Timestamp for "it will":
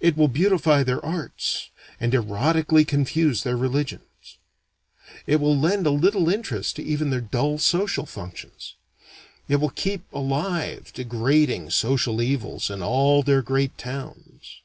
0.00-0.26, 5.24-5.56, 9.46-9.70